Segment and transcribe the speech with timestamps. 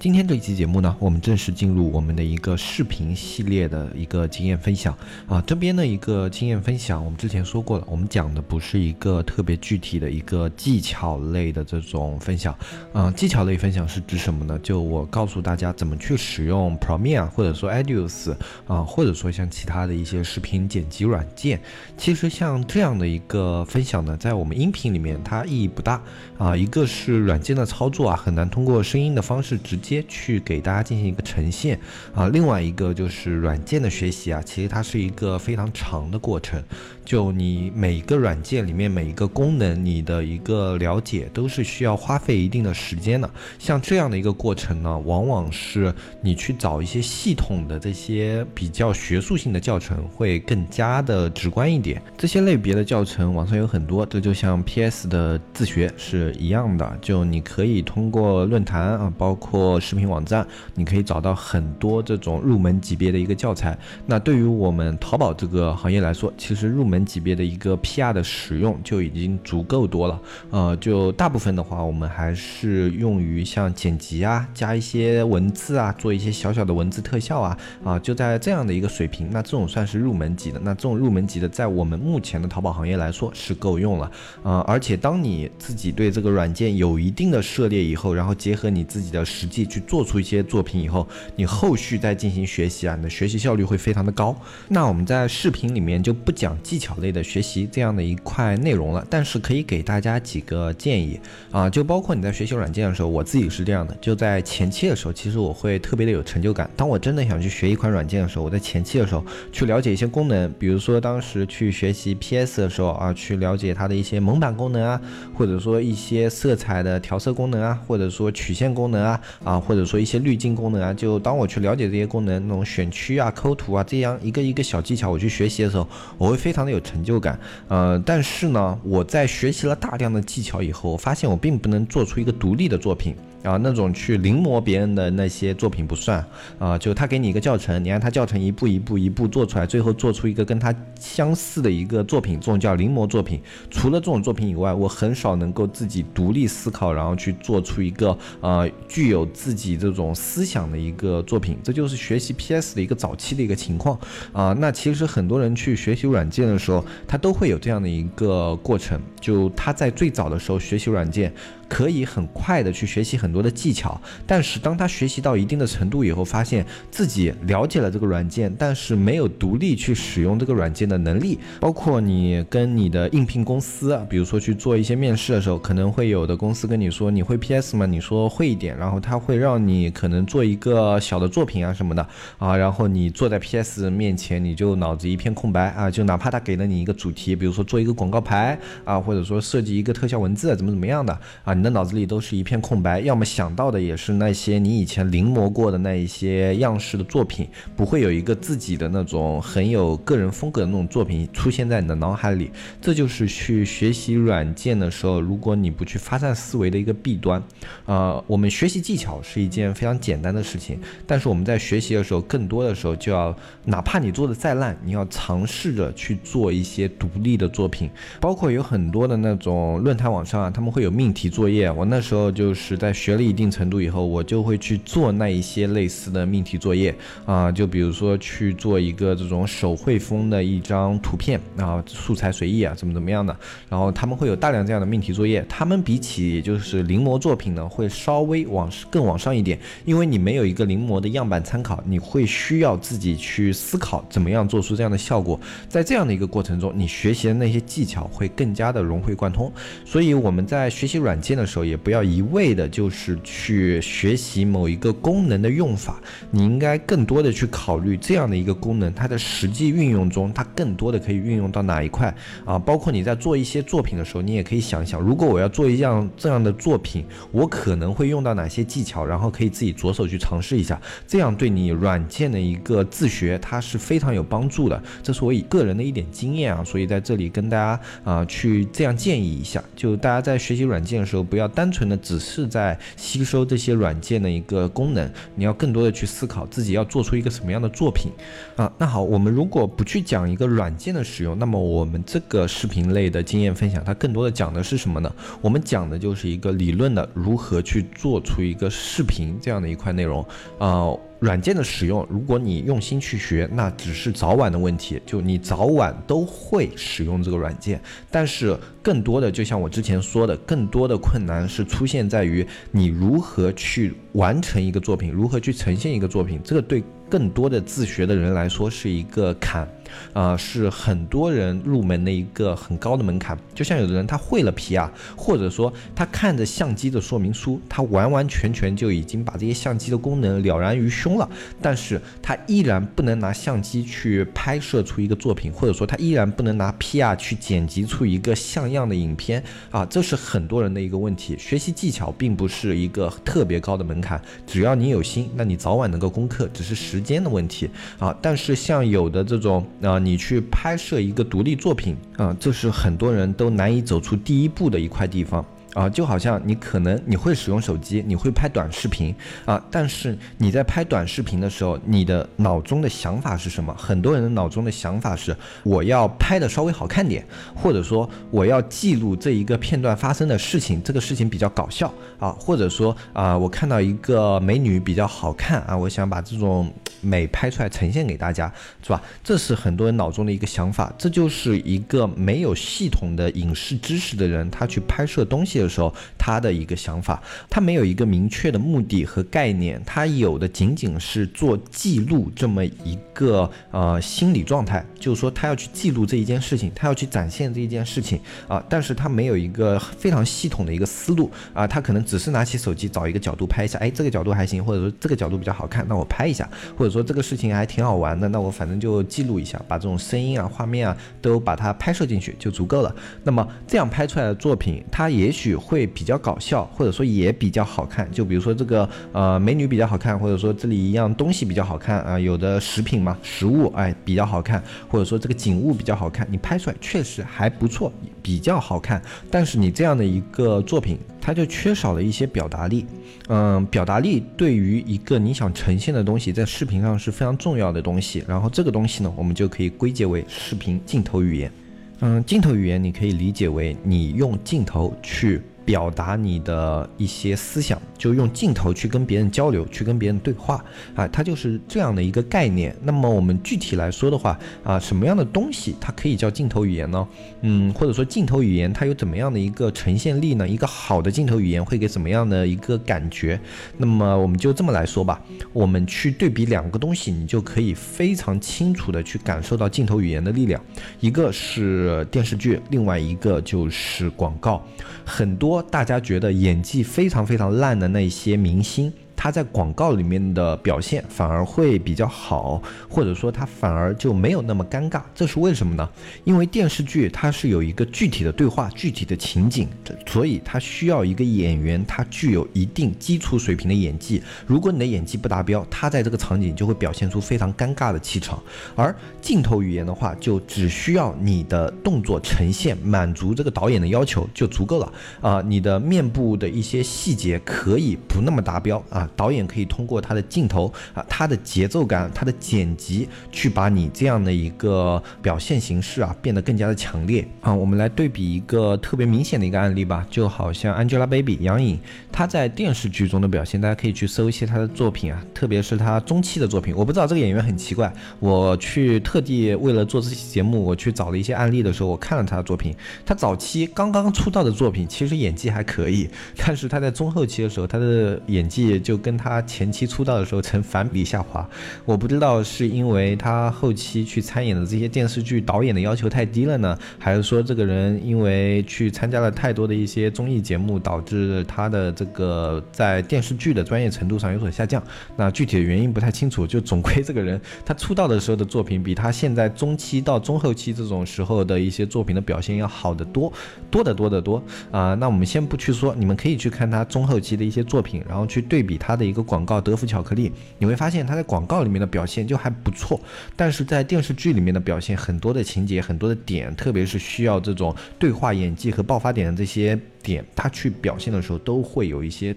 [0.00, 4.96] 今天这一期节目呢，我们正式进入我们的一个视频系列的一个经验分享
[5.28, 5.44] 啊。
[5.46, 12.56] 这边的一个经验分享，我们之前说过了，我们讲的不是一个特别具体的一个技巧类的这种分享
[12.94, 13.12] 啊。
[13.14, 14.58] 技巧类分享是指什么呢？
[14.62, 18.34] 就我告诉大家怎么去使用 Premiere 或者说 Edius
[18.66, 21.60] 啊，或者说像其他的一些视频剪辑软件。
[21.98, 26.02] 其实像这样的一个分享呢，在我们音频里面它意义不大
[26.38, 26.56] 啊。
[26.56, 29.89] 一个是软件的操作啊，很难通过声音的方式直接。
[30.08, 31.78] 去给大家进行一个呈现
[32.14, 36.62] 啊，另外一个就是软件的学习啊，其实它是一个非常长的过程。
[37.02, 43.28] 就你每一个软件里面每一个功能，你的一个了解都是需要花费一定的时间的。
[43.58, 52.00] 像这样的一个过程呢，往往是你去找一些系统的这些比较学术性的教程会更加的直观一点。
[52.16, 56.96] 这些类别的教程网上有很多，这就像 PS 的自学是一样的。
[57.00, 63.76] 就你可以通过论坛啊，包括视频网站，你可以找到很多这种入门级别的一个教材。
[64.06, 67.00] 那对于我们淘宝这个行业来说，其实入门。
[67.00, 70.20] 级别的一个 PR 的使用就已经足够多了，
[70.50, 80.60] 呃，就大部分的话，我们还是用于像剪辑啊，加一些文字啊，做一些小小的文字特效啊，啊，就在这样的一个水平，那这种算是入门级的。
[80.62, 84.12] 那这种入门级的，在我们目前的淘宝行业来说是够用了，
[84.44, 94.36] 呃，而且当你自己对这个软件有一定的涉猎以后，然后结合你自己的实际去做出一些作品以后，你后续再进行学习啊，你的学习效率会非常的高。
[94.68, 96.90] 那我们在视频里面就不讲技巧。
[97.00, 101.18] 类的学习这样的一块内容了，但是可以给大家几个建议
[101.50, 106.68] 啊，就包括你在学习软件的时候，我自己是这样的，就在前期的时候，其实我会特别的有成就感。
[106.76, 115.00] 当我真的想去学一款软件的时候，我在前期的时候去了解一些功能，比如说当时去学习 PS 的时候啊，去了解它的一些蒙版功能啊，
[115.32, 125.86] 或者说一些色彩的调色功能啊，或者说曲线功能啊，啊，或者说一些滤镜功能啊，就当我去了解这些功能，那种选区啊、抠图啊这样一个一个小技巧，我去学习的时候，
[126.18, 126.80] 我会非常的有。
[126.80, 127.38] 成就感，
[127.68, 133.14] 呃，但是呢，我在学习了大量的技巧以后，我发现我并不能做出一个独立的作品。
[133.42, 136.24] 啊，那种去临摹别人的那些作品不算
[136.58, 143.40] 啊，就他给你一个教程，你按他教程一步一步一步做出来，最后做出一个跟他相似的一个作品，这种叫临摹作品。
[143.70, 151.56] 除了这种作品以外，我很少能够自己独立思考，然后去做出一个呃具有自己这种思想的一个作品。
[151.62, 153.98] 这就是学习 PS 的一个早期的一个情况
[154.32, 154.54] 啊。
[154.58, 161.32] 那其实很多人去学习软件的时候，他都会有这样的一个过程，就他在最早的时候学习软件。
[161.70, 171.38] 可以很快的去学习很多的技巧，但是当他学习到一定的程度以后，发现自己了解了这个软件，但是没有独立去使用这个软件的能力。
[171.60, 177.86] 包括你跟你的应聘公司，比如说去做一些面试的时候，可能会有的公司跟你说你会 PS 吗？
[177.86, 182.04] 你说会一点，然后他会让你可能做一个小的作品啊什么的
[182.38, 191.54] 啊，然后你坐在 PS 面前，你就脑子一片空白啊，就哪怕他给了你一个主题，比如说做一个广告牌啊，或者说设计一个特效文字怎么怎么样的啊。
[191.60, 202.50] 你的脑子里都是一片空白，要么想到的也是那些你以前临摹过的那一些样式的作品，不会有一个自己的那种很有个人风格的那种作品出现在你的脑海里。
[202.80, 207.42] 这就是去学习软件的时候，如果你不去发散思维的一个弊端。
[207.84, 221.49] 呃，我们学习技巧是一件非常简单的事情，但是我们在学习的时候，更多的时候就要，哪怕你做的再烂，你要尝试着去做一些独立的作品，包括有很多的那种论坛网上啊，他们会有命题作。
[221.50, 226.94] 业我那时候就是在学了一定程度以后，我就会去做那一些类似的命题作业
[227.26, 233.36] 啊，就比如说去做一个这种手绘风的一张图片啊，素材随意啊，怎么怎么样的。
[233.68, 245.38] 然后他们会有大量这样的命题作业，他们比起就是临摹作品呢，会稍微往更往上一点，因为你没有一个临摹的样板参考，你会需要自己去思考怎么样做出这样的效果。
[245.68, 249.52] 在这样的一个过程中，你学习的那些技巧会更加的融会贯通。
[249.84, 251.50] 所以我们在学习软件的。
[251.50, 256.00] 时候，也不要一味的就是去学习某一个功能的用法，
[256.30, 262.14] 你应该更多的去考虑这样的一个功能，它的实际运用中，它更多的可以运用到哪一块
[262.44, 262.56] 啊？
[262.56, 274.80] 包括你在做一些作品的时候，你也可以想想，如果我要做一样这样的作品，我可能会用到哪些技巧，然后可以自己着手去尝试一下，这样对你软件的一个自学，它是非常有帮助的。
[275.02, 288.10] 这是我以个人的一点经验啊，所以在这里跟大家啊去这样建议一下，就大家在学习软件的时候，不要单纯的只是在吸收这些软件的一个功能，你要更多的去思考自己要做出一个什么样的作品
[288.56, 288.70] 啊。
[288.76, 295.14] 那好，我们如果不去讲一个软件的使用，那么我们这个视频类的经验分享，它更多的讲的是什么呢？
[295.40, 300.26] 我们讲的就是一个理论的如何去做出一个视频这样的一块内容
[300.58, 300.90] 啊。
[301.20, 307.80] 软件的使用，如果你用心去学，那只是早晚的问题，就你早晚都会使用这个软件。
[308.10, 316.40] 但是更多的，就像我之前说的，更多的困难是出现在于你如何去完成一个作品，如何去呈现一个作品。
[316.44, 319.68] 这个对更多的自学的人来说是一个坎。
[320.12, 323.36] 啊，是很多人入门的一个很高的门槛。
[323.52, 331.28] 就像有的人他会了 PR，或者说他看着相机的说明书，他完完全全就已经把这些相机的功能了然于胸了，
[331.60, 339.42] 但是他依然不能拿相机去拍摄出一个作品，或者说他依然不能拿 PR 去剪辑出一个像样的影片
[339.72, 341.36] 啊，这是很多人的一个问题。
[341.36, 347.68] 学习技巧并不是一个特别高的门看，只要你有心，那你早晚能够攻克，只是时间的问题
[347.98, 348.16] 啊。
[348.22, 349.50] 但是像有的这种。
[349.82, 355.44] 啊，你去拍摄一个独立作品啊，这是很多人都难以走出第一步的一块地方。
[355.74, 359.14] 啊，就好像你可能你会使用手机，你会拍短视频
[359.44, 363.72] 啊，但是你在拍短视频的时候，你的脑中的想法是什么？
[363.78, 367.24] 很多人的脑中的想法是，我要拍的稍微好看点，
[367.54, 376.68] 或者说我要记录这一个片段发生的事情，这个事情比较搞笑啊，或者说啊，我看到一个美女比较好看啊，我想把这种
[377.00, 378.52] 美拍出来呈现给大家，
[378.82, 379.00] 是吧？
[379.22, 385.59] 这是很多人脑中的一个想法，这就是一个没有系统的影视知识的人，他去拍摄东西。
[385.60, 412.94] 的时候，他的一个想法，他没有一个明确的目的和概念，他有的仅仅是做记录这么一个呃心理状态，就是说他要去记录这一件事情，他要去展现这一件事情啊，但是他没有一个非常系统的一个思路啊，他可能只是拿起手机找一个角度拍一下，哎，这个角度还行，或者说这个角度比较好看，那我拍一下，或者说这个事情还挺好玩的，那我反正就记录一下，把这种声音啊、画面啊都把它拍摄进去就足够了。
[413.24, 415.49] 那么这样拍出来的作品，它也许。
[415.54, 418.10] 会比较搞笑，或者说也比较好看。
[418.10, 427.92] 就比如说这个呃美女比较好看，或者说这里一样东西比较好看啊，有的食品嘛，食物哎比较好看，或者说这个景物比较好看，你拍出来确实还不错，
[428.22, 429.00] 比较好看。
[429.30, 432.86] 但是你这样的一个作品，它就缺少了一些表达力。
[433.28, 438.24] 嗯，表达力对于一个你想呈现的东西，在视频上是非常重要的东西。
[438.26, 441.52] 然后这个东西呢，我们就可以归结为视频镜头语言。
[442.02, 445.42] 嗯，镜头语言你可以理解为你用镜头去。
[445.70, 450.64] 表达你的一些思想，就用镜头去跟别人交流，去跟别人对话
[450.96, 452.74] 啊，它就是这样的一个概念。
[452.82, 457.06] 那么我们具体来说的话啊，什么样的东西它可以叫镜头语言呢？
[457.42, 460.48] 嗯，或者说镜头语言它有怎么样的一个呈现力呢？
[460.48, 463.38] 一个好的镜头语言会给怎么样的一个感觉？
[463.76, 465.22] 那么我们就这么来说吧，
[465.52, 470.60] 我们去对比两个东西，你就可以非常清楚的去感受到镜头语言的力量。
[470.98, 474.60] 一个是电视剧，另外一个就是广告，
[475.04, 475.59] 很多。
[475.62, 478.92] 大家觉得演技非常非常烂的那些明星。
[479.22, 485.86] 他在广告里面的表现反而会比较好，或者说他反而就没有那么尴尬，这是为什么呢？
[486.24, 489.68] 因为电视剧它是有一个具体的对话、具体的情景，
[490.06, 494.22] 所以它需要一个演员，他具有一定基础水平的演技。
[494.46, 498.42] 如果你的演技不达标，他在这个场景就会表现出非常尴尬的气场。
[498.74, 509.08] 而镜头语言的话，就只需要你的动作呈现满足这个导演的要求就足够了啊，你的面部的一些细节可以不那么达标啊。
[509.16, 517.54] 导演可以通过他的镜头啊，他的节奏感，他的剪辑，去把你这样的一个表现形式啊，变得更加的强烈啊。
[517.54, 521.78] 我们来对比一个特别明显的一个案例吧，就好像 Angelababy 杨颖，
[522.10, 526.74] 她在电视剧中的表现，大家可以去搜一些她的作品啊，特别是她中期的作品。
[526.74, 532.74] 我不知道这个演员很奇怪，我去特地为了做这期节目，我去找了一些案例的时候，我看了她的作品，
[533.04, 541.48] 她早期刚刚出道的作品其实演技还可以，但是她在中后期的时候，她的演技就跟他前期出道的时候成反比下滑。
[541.84, 554.82] 我不知道是因为他后期去参演的这些电视剧导演的要求太低了呢，还是说这个人因为去参加了太多的一些综艺节目，导致他的这个在电视剧的专业程度上有所下降？
[555.16, 556.46] 那具体的原因不太清楚。
[556.46, 563.32] 就总归这个人他出道的时候的作品比他现在中期到中后期这种时候的一些作品的表现要好得多，
[563.70, 564.94] 多得多得多啊。
[564.94, 573.00] 那我们先不去说，你们可以去看他中后期的一些作品，然后去对比他的一个广告德芙巧克力，你会发现他在广告里面的表现就还不错，
[573.36, 579.78] 但是在电视剧里面的表现，很多的情节，很多的点，特别是需要这种对话演技和爆发点的这些。
[580.02, 582.34] 点他去表现的时候都会有一些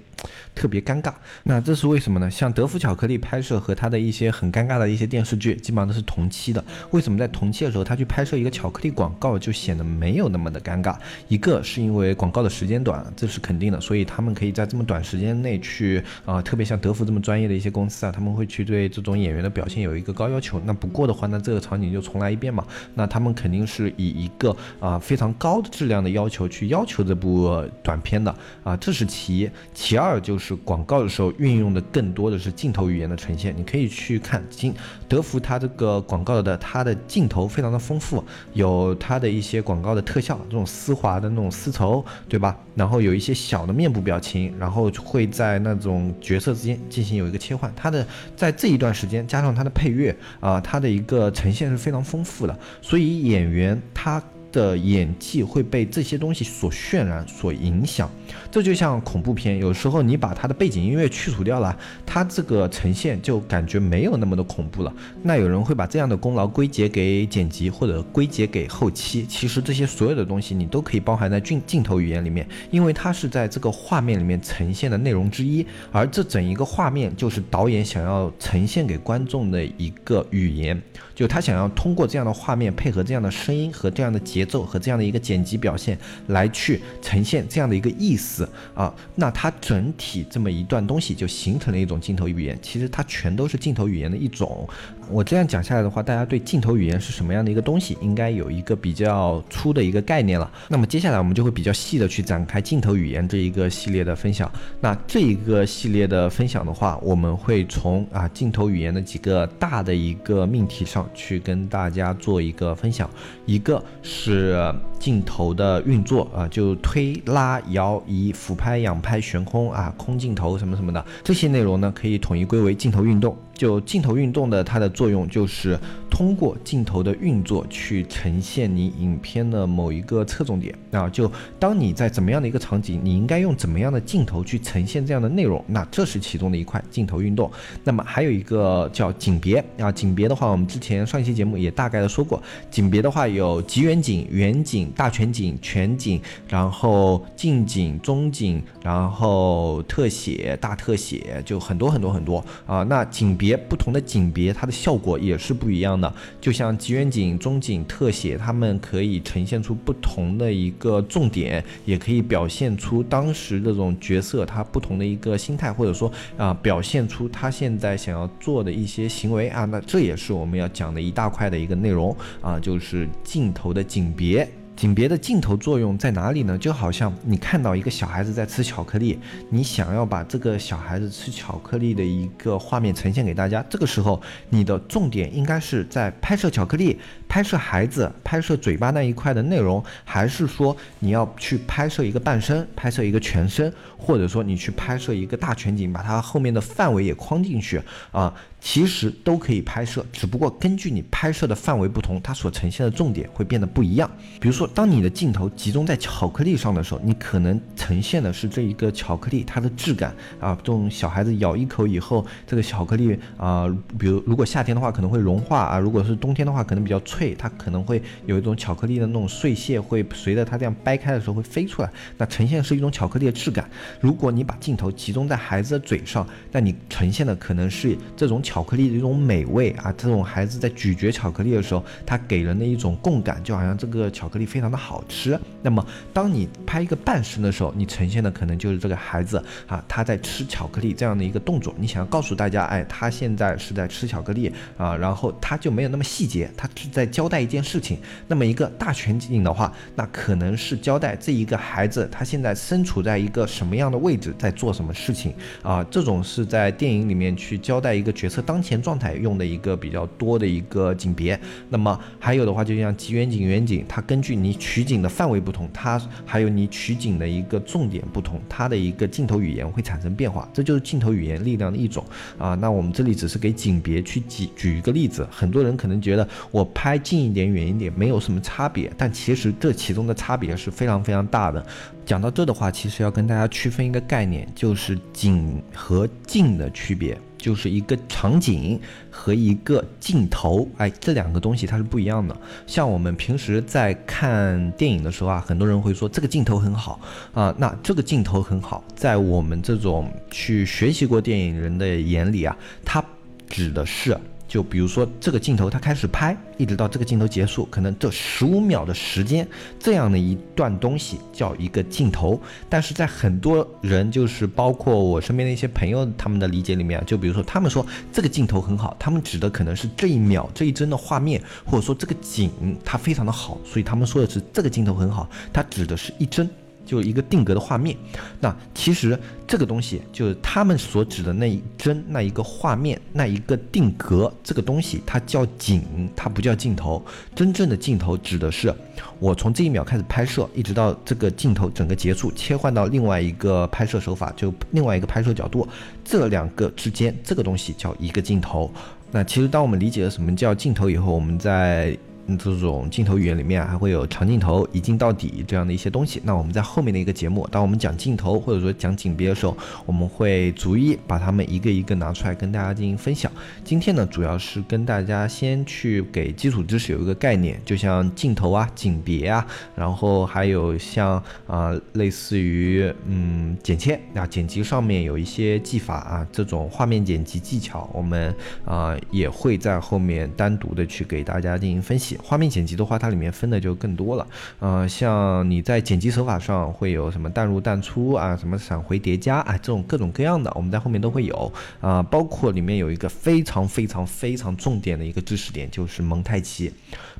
[0.55, 2.29] 特别尴尬，那这是为什么呢？
[2.31, 6.63] 像德芙巧克力拍摄和他的一些很尴尬的一些电视剧，基本上都是同期的。
[6.91, 10.95] 为什么在同期的时候他去拍摄一个巧克力广告就显得没有那么的尴尬？
[11.27, 20.61] 一个是因为广告的时间短，这是肯定的，所以他们可以在这么短时间内去啊，特别像德芙这么专业的一些公司啊，他们会去对这种演员的表现有一个高要求。
[20.63, 22.65] 那不过的话，那这个场景就重来一遍嘛。
[22.93, 27.52] 那他们肯定是以一个啊非常高的质量的要求去要求这部。
[27.53, 33.53] 呃短片的啊，这是其一，其二就是广告的时候运用的更多的是镜头语言的呈现。
[33.55, 34.73] 你可以去看金
[35.07, 42.57] 德芙它这个广告的，它的镜头非常的丰富，有它的一些广告的特效，这种丝滑的那种丝绸，对吧？
[42.75, 47.71] 然后有一些小的面部表情，然后会在那种角色之间进行有一个切换。
[47.75, 48.05] 它的
[48.35, 54.21] 在这一段时间加上它的配乐啊，它的一个呈现是非常丰富的，所以演员他。
[54.53, 58.09] 的演技会被这些东西所渲染、所影响，
[58.51, 64.93] 这就像恐怖片，有时候你把它的背景音乐去除掉了，它这个呈现就感觉没有那么的恐怖了。
[65.23, 80.79] 那有人会把这样的功劳归结给剪辑或者归结给后期，其实这些所有的东西你都可以包含在镜镜头语言里面，因为它是在这个画面里面呈现的内容之一，而这整一个画面就是导演想要呈现给观众的一个语言，
[81.15, 84.42] 就他想要通过这样的画面配合这样的声音和这样的节。
[84.43, 85.97] 节奏和这样的一个剪辑表现
[86.27, 92.59] 来去呈现这样的一个意思啊，那它整体这么一段东西就形成了一种镜头语言。
[92.61, 94.67] 其实它全都是镜头语言的一种。
[95.09, 100.51] 我这样讲下来的话，大家对镜头语言是什么样的一个东西，应该有一个比较粗的一个概念了。
[100.67, 104.51] 那么接下来我们就会比较细的去展开镜头语言这一个系列的分享。
[104.81, 113.09] 那这一个系列的分享的话，我们会从啊镜头语言的几个大的一个命题上去跟大家做一个分享，
[113.45, 114.73] 一个是。
[115.03, 123.37] 镜头的运作啊，就推拉摇移、俯拍、仰拍、悬空啊，空镜头什么什么的这些内容呢，可以统一归为镜头运动。
[123.53, 125.77] 就镜头运动的它的作用就是
[126.13, 131.09] 通过镜头的运作去呈现你影片的某一个侧重点啊。
[131.09, 131.29] 就
[131.59, 137.51] 当你在怎么样的一个场景，你应该用怎么样的镜头去呈现这样的内容，那这是其中的一块镜头运动。
[137.83, 152.83] 那么还有一个叫景别啊，景别的话，我们之前上一期节目也大概的说过，景别的话有极远景、远景、大全景、全景，然后近景、中景，然后特写、大特写，就很多很多很多啊。
[152.83, 153.33] 那景。
[153.35, 156.02] 别不同的景别，它的效果也是不一样的。
[156.41, 169.65] 就像极远景、中景、特写，它们可以呈现出不同的一个重点，也可以表现出当时这种角色他不同的一个心态，或者说啊，表现出他现在想要做的一些行为啊。
[169.65, 174.47] 那这也是我们要讲的一大块的一个内容啊，就是镜头的景别。
[174.75, 176.57] 景别的镜头作用在哪里呢？
[176.57, 186.99] 就好像你看到一个小孩子在吃巧克力，你想要把这个小孩子吃巧克力的一个画面呈现给大家，这个时候你的重点应该是在拍摄巧克力、
[187.33, 198.31] 拍摄孩子、拍摄嘴巴那一块的内容，还是说你要去拍摄一个半身、拍摄一个全身，或者说你去拍摄一个大全景，把它后面的范围也框进去啊？
[198.61, 204.09] 其实都可以拍摄，只不过根据你拍摄的范围不同，它所呈现的重点会变得不一样。
[204.39, 213.67] 比如说，当你的镜头集中在巧克力上的时候，你可能呈现的是这一个巧克力它的质感啊，这种小孩子咬一口以后，这个巧克力啊，
[213.99, 223.69] 比如如果夏天的话可能会融化啊，如果是冬天的话可能比较脆，它可能会有一种巧克力的那种碎屑会随着它这样掰开的时候会飞出来，那呈现是一种巧克力的质感。
[223.99, 228.63] 如果你把镜头集中在孩子的嘴上，那你呈现的可能是这种巧。
[228.63, 235.37] 巧克力的一种美味啊，这种孩子在咀嚼巧克力的时候，他给人的一种共感，就好像这个巧克力非常的好吃。
[235.61, 241.75] 那么，当你拍一个半身的时候，你呈现的可能就是这个孩子啊，他在吃巧克力这样的一个动作。
[241.77, 247.99] 你想要告诉大家，哎，他现在是在吃巧克力啊，然后他就没有那么细节，他是在交代一件事情。
[248.27, 255.83] 那么一个大全景的话，那可能是交代这一个孩子他现在身处在一个什么样的位置，在做什么事情啊？
[255.91, 261.39] 这种是在电影里面去交代一个角色当前状态用的一个比较多的一个景别。
[261.69, 270.49] 那么还有的话，就像极远景、远景，它根据你取景的范围不同，它还有你取景的一个重点不同，它的一个镜头语言会产生变化。
[270.51, 272.03] 这就是镜头语言力量的一种
[272.39, 272.55] 啊。
[272.55, 281.63] 那我们这里只是给景别去举举一个例子，很多人可能觉得我拍近一点、远一点没有什么差别，但其实这其中的差别是非常非常大的。
[282.05, 288.79] 讲到这的话，其实要跟大家区分一个概念，就是景和镜的区别，就是一个场景
[289.09, 292.35] 和一个镜头，哎，这两个东西它是不一样的。
[292.67, 296.99] 像我们平时在看电影的时候啊，很多人会说这个镜头很好
[297.33, 303.03] 啊，那这个镜头很好，在我们这种去学习过电影人的眼里啊，它
[303.47, 304.17] 指的是。
[304.53, 309.47] 就比如说这个镜头，它开始拍，一直到这个镜头结束，可能这十五秒的时间，
[309.79, 312.39] 这样的一段东西叫一个镜头。
[312.69, 322.51] 但是在很多人，就是包括我身边的一些朋友，他们的理解里面，就比如说他们说这个镜头很好，他们指的可能是这一秒这一帧的画面，或者说这个景
[322.85, 326.47] 它非常的好，所以他们说的是这个镜头很好，它指的是一帧。
[326.85, 327.95] 就一个定格的画面，
[328.39, 335.81] 那其实这个东西就是他们所指的那一帧、那一个画面、那一个定格，这个东西它叫景，
[336.15, 337.03] 它不叫镜头。
[337.33, 338.73] 真正的镜头指的是
[339.19, 345.67] 我从这一秒开始拍摄，一直到这个镜头整个结束，切换到另外一个拍摄手法，就另外一个拍摄角度，
[346.03, 348.71] 这两个之间这个东西叫一个镜头。
[349.11, 351.97] 那其实当我们理解了什么叫镜头以后，我们在。
[352.37, 356.21] 这种镜头语言里面还会有长镜头、一镜到底这样的一些东西。
[356.23, 363.31] 那我们在后面的一个节目，当我们讲镜头或者说讲景别的时候，我们会逐一把它们一个一个拿出来跟大家进行分享。
[363.63, 382.12] 今天呢，主要是跟大家先去给基础知识有一个概念，就像镜头啊、景别啊，然后还有像啊类似于嗯剪切啊剪辑上面有一些技法啊，这种画面剪辑技巧，我们啊也会在后面单独的去给大家进行分析。
[382.21, 384.27] 画面剪辑的话，它里面分的就更多了，
[384.59, 391.51] 呃，像你在剪辑手法上会有什么淡入淡出啊，什么闪回叠加啊，这种各种各样的，我们在后面都会有
[391.81, 396.71] 啊，包括里面有一个非常非常非常重点的一个知识点，就是蒙太奇。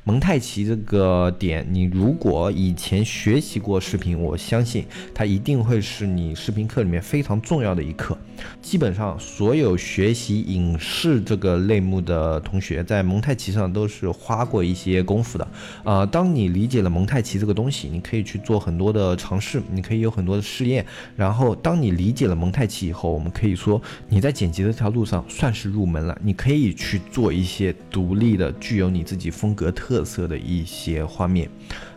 [0.06, 4.84] 蒙太奇这个点，你如果以前学习过视频，我相信
[5.14, 8.16] 它一定会是你视频课里面非常重要的一课。
[8.60, 15.48] 基本上所有学习影视这个类目的同学，在蒙太奇上都是花过一些功夫的。
[15.84, 20.84] 啊，当你理解了蒙太奇这个东西，你可以去做很多的尝试，你可以有很多的试验。
[21.16, 26.18] 然后，当你理解了蒙太奇以后，我们可以说你在剪辑这条路上算是入门了。
[26.22, 29.93] 你可以去做一些独立的、具有你自己风格特。
[29.94, 31.48] 特色的一些画面。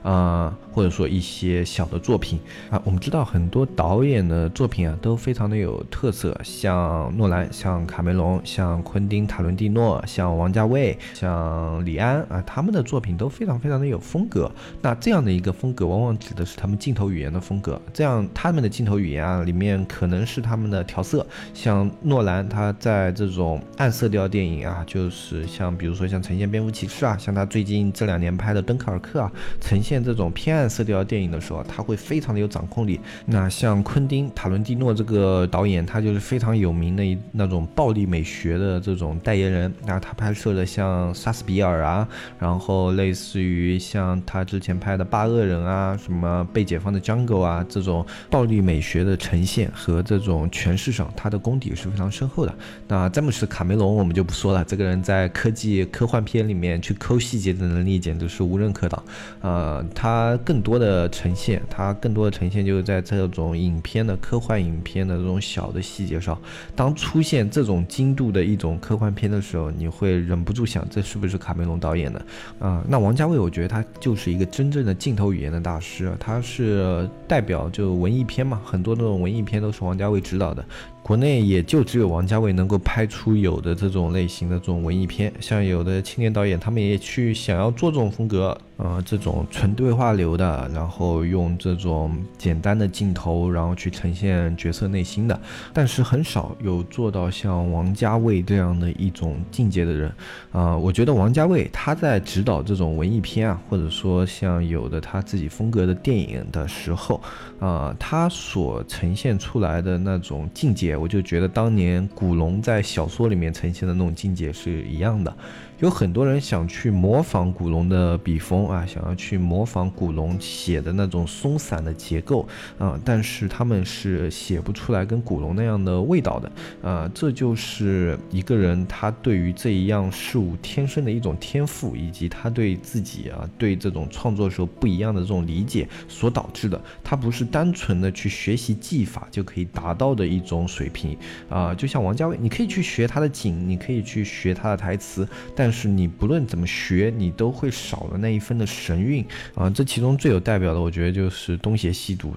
[0.04, 14.50] 啊，或者说一些小的作品啊，我们知道很多导演的作品啊都非常的有特色，像诺兰、像卡梅隆、像昆汀·塔伦蒂诺、像王家卫、像李安啊，他们的作品都非常非常的有风格。
[14.82, 17.82] 那这样的一个风格，往往指的是他们镜头语言的风格。
[17.92, 29.98] 这样他们的镜头语言啊，里面可能是他们的调色，像诺兰他在这种暗色调电影啊，就是像比如说像呈现蝙蝠骑士啊，像他最近这两年拍的敦刻尔克啊，呈现。
[30.08, 32.98] 这种偏暗色调电影的时候，他会非常的有掌控力。
[33.26, 39.74] 那像昆汀·塔伦蒂诺这个导演，他就是非常有名的一那种暴力美学的这种代言人。
[39.86, 42.08] 那他拍摄的像《杀死比尔》啊，
[42.40, 52.56] 然后类似于像他之前拍的《八恶人》啊，什么《被解放的 Jungle》啊，这种暴力美学的呈现和这种诠释上，他的功底是非常深厚的。
[52.88, 59.04] 那詹姆斯·卡梅隆我们就不说了，这个人在科技科幻片里面去抠细节的能能力简直是无人可挡，
[59.42, 59.86] 呃。
[59.96, 66.38] 它更多的呈现，它更多的呈现就是在这种影片的科幻影片的这种小的细节上，
[66.76, 72.26] 当出现这种精度的一种科幻片的时候，你会忍不住想，这是不是卡梅隆导演的？
[72.60, 80.64] 啊，那王家卫，我觉得他就是一个真正的镜头语言的大师，他是代表就文艺片嘛，很多那种文艺片都是王家卫指导的。
[81.08, 95.40] 国内也就只有王家卫能够拍出有的这种类型的这种文艺片，像有的青年导演，他们也去想要做这种风格，呃，这种纯对话流的，然后用这种简单的镜头，然后去呈现角色内心的，
[95.74, 100.12] 但是很少有做到像王家卫这样的一种境界的人，
[100.52, 107.20] 啊，我觉得王家卫他在指导这种文艺片啊，或者说像有的他自己风格的电影的时候，
[107.60, 110.96] 啊，他所呈现出来的那种境界。
[110.96, 115.36] 我就觉得当年古龙在小说里面呈现的那种境界是一样的。
[115.80, 122.48] 有很多人想去模仿古龙的笔锋啊，想要去模仿古龙写的那种松散的结构
[122.80, 127.10] 啊，但是他们是写不出来跟古龙那样的味道的啊。
[127.14, 136.82] 这就是一个人他对于这一样事物天生的一种天赋，以及他对自己啊对这种创作时候不一样的这种理解所导致的。
[137.04, 141.16] 他不是单纯的去学习技法就可以达到的一种水平
[141.48, 141.72] 啊。
[141.76, 149.70] 就像王家卫，你可以去学他的景，你可以去学他的台词，但但是你不论怎么学，你都会少了那一分的神韵啊。
[149.70, 152.30] 这其中最有代表的，我觉得就是《东邪西毒》。《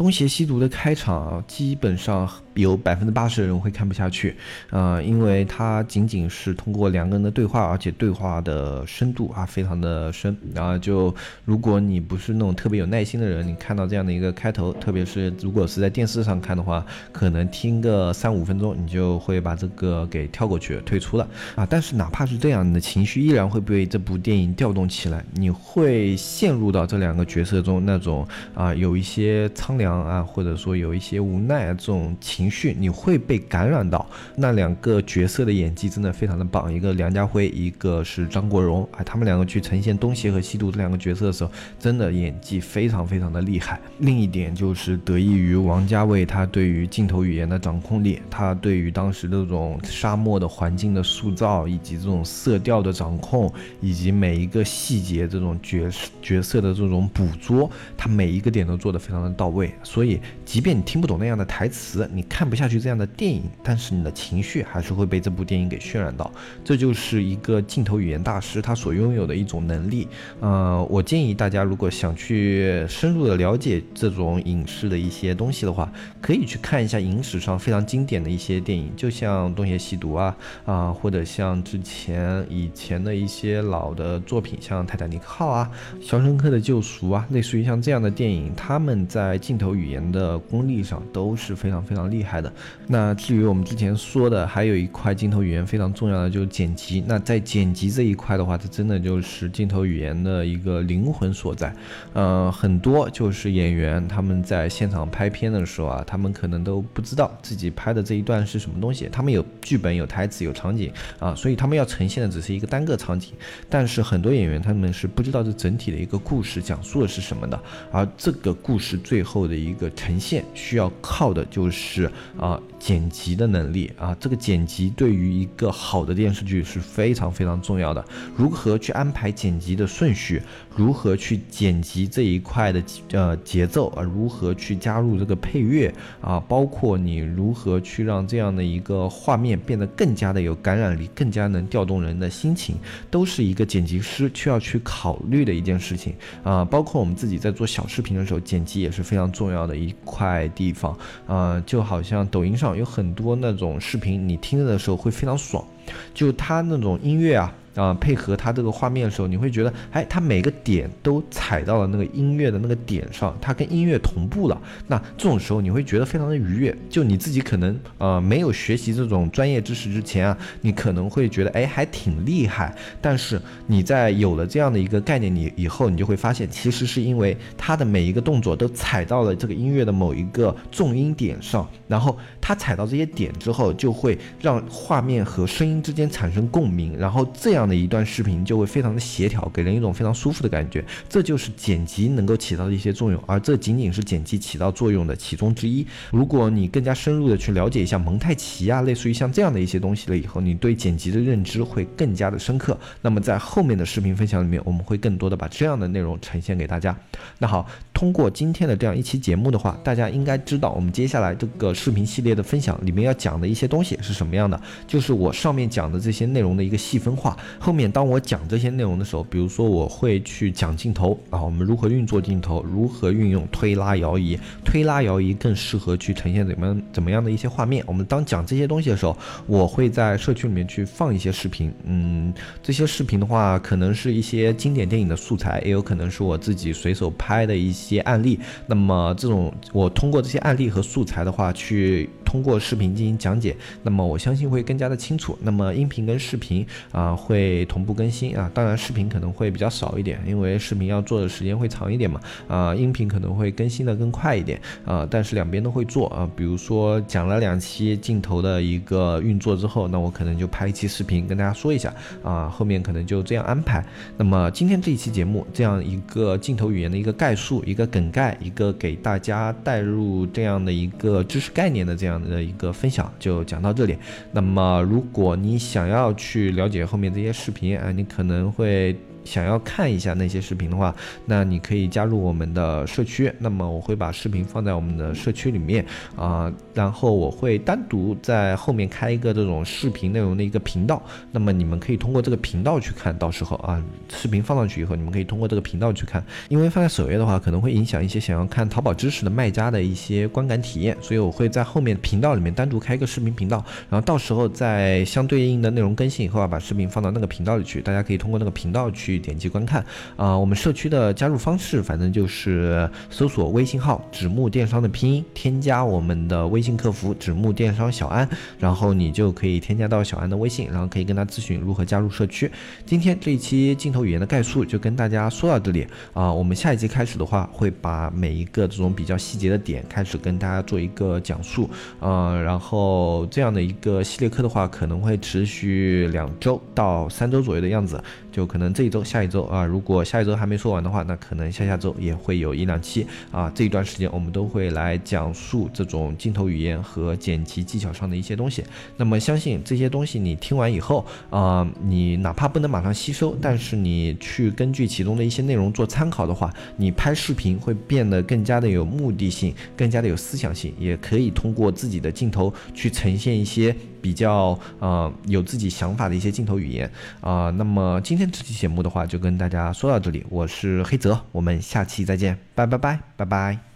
[0.00, 2.26] 东邪西毒》的开场啊基本上。
[2.54, 4.36] 有百分之八十的人会看不下去，
[4.70, 21.64] 呃，因为它仅仅是通过两个人的对话，而且对话的深度啊非常的深，然后就如果你不是那种特别有耐心的人，你看到这样的一个开头，特别是如果是在电视上看的话，可能听个三五分钟，你就会把这个给跳过去退出了啊。
[21.64, 32.50] 但是哪怕是这样，你的情绪依然会被这部电影调动起来，你会陷入到这两个角色中那种啊有一些苍凉啊，或者说有一些无奈这种情。
[32.50, 43.80] 绪你会被感染到，那两个角色的演技真的非常的棒，一个梁家辉，一个是张国荣，哎，他们两个去呈现东邪和西毒这两个角色的时候，真的演技非常非常的厉害。
[44.00, 53.48] 另一点就是得益于王家卫他对于镜头语言的掌控力，他对于当时这种沙漠的环境的塑造，以及这种色调的掌控，
[53.80, 55.88] 以及每一个细节这种角
[56.20, 59.72] 角色的这种捕捉，他每一个点都做得非常的到位。
[59.82, 66.28] 所以，即便你听不懂那样的台词，你看不下去这样的电影，但是你的情绪还是会被这部电影给渲染到，
[66.64, 70.08] 这就是一个镜头语言大师他所拥有的一种能力。
[70.40, 75.88] 呃，我建议大家如果想去深入的了解这种影视的一些东西的话，
[76.20, 85.70] 可以去看一下影史上非常经典的一些电影，就像《东邪西毒》啊啊，或者像之前以前的一些老的作品，像《泰坦尼克号》啊，
[86.04, 92.20] 《肖申克的救赎》啊，类似于像这样的电影，他们在镜头语言的功力上都是非常非常厉。
[92.22, 92.52] 害的。
[92.86, 97.02] 那至于我们之前说的，还有一块镜头语言非常重要的就是剪辑。
[97.06, 101.74] 那在剪辑这一块的话，它真的就是镜头语言的一个灵魂所在。
[102.12, 109.08] 呃，很多就是演员他们在现场拍片的时候啊，他们可能都不知道自己拍的这一段是什么东西。
[109.10, 113.32] 他们有剧本、有台词、有场景啊，所以他们要呈现的只是一个单个场景。
[113.68, 117.60] 但是很多演员他们是不知道这整体的一个故事讲述的是什么的。
[117.90, 122.10] 而这个故事最后的一个呈现，需要靠的就是。
[122.38, 128.02] 啊，剪辑的能力啊，这个剪辑对于一个好的电视剧是非常非常重要的。
[128.34, 130.42] 如何去安排剪辑的顺序？
[130.74, 134.02] 如何去剪辑这一块的呃节奏啊？
[134.02, 136.40] 如何去加入这个配乐啊？
[136.48, 142.76] 包括你如何去让这样的一个画面变得更加的有感染力，更加能调动人的心情，
[143.10, 146.64] 都是一个剪辑师需要去考虑的一件事情啊。
[146.64, 151.62] 包括我们自己在做小视频的时候，剪辑也是非常重要的一块块地方啊。
[151.66, 155.64] 就好像抖音上有很多那种视频，你听着的时候会非常爽，
[156.12, 157.54] 就它那种音乐啊。
[157.76, 164.60] 啊，配合它这个画面的时候，你会觉得，哎，它每个点都踩到了那个音乐的那个点上，它跟音乐同步了。
[164.88, 166.76] 那这种时候，你会觉得非常的愉悦。
[166.88, 172.74] 就你自己可能呃没有学习这种专业知识之前啊，你可能会觉得，哎，还挺厉害。
[173.00, 187.59] 但是你在有了这样的一个概念你以后，你就会发现，其实是因为它的每一个动作都踩到了这个音乐的某一个重音点上，然后它踩到这些点之后，就会让画面和声音之间产生共鸣，然后这样。
[187.60, 190.82] 这样的一段视频就会非常的协调，给人一种非常舒服的感觉。
[191.10, 195.86] 这就是剪辑能够起到的一些作用，而这仅仅是剪辑起到作用的其中之一。
[196.10, 202.78] 如果你更加深入的去了解一下蒙太奇啊，类似于像这样的一些东西了以后，你对剪辑的认知会更加的深刻。
[203.02, 206.96] 那么在后面的视频分享里面，我们会更多的把这样的内容呈现给大家。
[207.36, 217.36] 那好，通过今天的这样一期节目的话，大家应该知道我们接下来这个视频系列的分享里面要讲的一些东西是什么样的，就是我上面讲的这些内容的一个细分化。
[217.58, 227.82] 后面当我讲这些内容的时候，比如说我会去讲镜头啊，我们如何运作镜头，如何运用推拉摇移，推拉摇移更适合去呈现怎么怎么样的一些画面。
[227.86, 232.32] 我们当讲这些东西的时候，我会在社区里面去放一些视频，嗯，
[232.62, 238.38] 这些视频的话，可能是一些经典电影的素材，也有可能是我自己随手拍的一些案例。
[238.66, 242.08] 那么这种我通过这些案例和素材的话去。
[242.30, 245.36] 通过视频进行讲解，那么我相信会更加的清楚。
[245.42, 252.20] 那么音频跟视频啊会同步更新啊，当然视频可能会比较少一点，因为视频要做的时间会长一点嘛。
[252.46, 256.30] 啊，音频可能会更新的更快一点啊，但是两边都会做啊。
[256.36, 263.84] 比如说讲了两期镜头的一个运作之后，那我可能就拍一期视频跟大家说一下啊，后面可能就这样安排。
[264.16, 273.96] 那么今天这一期节目这样一个镜头语言的一个概述、一个梗概、一个给大家带入这样的一个知识概念的这样的一个分享，就讲到这里。
[274.32, 278.96] 那么如果你想要去了解后面这些视频啊，你可能会。
[279.24, 280.94] 想要看一下那些视频的话，
[281.26, 283.32] 那你可以加入我们的社区。
[283.38, 285.84] 那么我会把视频放在我们的社区里面
[286.16, 291.02] 啊，然后我会单独在后面开一个这种视频内容的一个频道。
[291.30, 296.24] 那么你们可以通过这个频道去看到时候啊，视频放上去以后，你们可以通过这个频道去看。
[296.48, 309.09] 因为放在首页的话，可能会影响一些想要看淘宝知识的卖家的一些观感体验，所以我会在后面频道里面单独开一个视频频道，然后到时候在相对应的内容更新以后啊，把视频放到那个频道里去，大家可以通过那个频道去。
[309.10, 309.84] 去点击观看
[310.16, 310.36] 啊！
[310.38, 322.50] 我们社区的加入方式，反正就是搜索微信号“纸木电商”的拼音，添加我们的微信客服“纸木电商小安”，然后你就可以添加到小安的微信，然后可以跟他咨询如何加入社区。
[322.86, 326.32] 今天这一期镜头语言的概述就跟大家说到这里啊！
[326.32, 331.68] 我们下一期开始的话，会把每一个这种比较细节的点开始跟大家做一个讲述
[331.98, 339.00] 啊，然后这样的一个系列课的话，可能会持续两周到三周左右的样子，就可能这一周。
[339.02, 343.50] 下一周啊，如果下一周还没说完的话，那可能下下周也会有一两期啊。
[343.54, 348.62] 这一段时间我们都会来讲述这种镜头语言和剪辑技巧上的一些东西。
[348.96, 363.74] 那么相信这些东西你听完以后啊，你哪怕不能马上吸收，但是你去根据其中的一些内容做参考的话，你拍视频会变得更加的有目的性，更加的有思想性，也可以通过自己的镜头去呈现一些。
[364.00, 373.69] 比较呃有自己想法的一些镜头语言啊，那么今天这期节目的话就跟大家说到这里，我是黑泽，我们下期再见，拜拜拜拜拜。